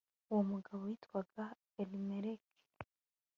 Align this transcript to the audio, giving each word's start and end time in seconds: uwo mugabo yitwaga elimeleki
uwo 0.29 0.41
mugabo 0.51 0.81
yitwaga 0.91 1.43
elimeleki 1.81 2.53